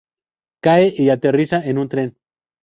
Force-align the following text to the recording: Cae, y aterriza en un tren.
Cae, 0.63 0.95
y 0.97 1.11
aterriza 1.11 1.63
en 1.63 1.77
un 1.77 1.87
tren. 1.87 2.17